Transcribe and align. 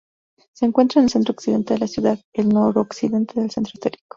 Se 0.55 0.65
encuentra 0.65 0.99
en 0.99 1.03
el 1.05 1.09
centro-occidente 1.11 1.75
de 1.75 1.79
la 1.81 1.85
ciudad, 1.87 2.19
al 2.35 2.49
noroccidente 2.49 3.39
del 3.39 3.51
centro 3.51 3.73
histórico. 3.75 4.03